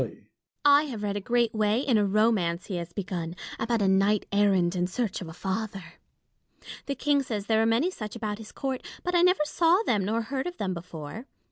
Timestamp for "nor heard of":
10.03-10.57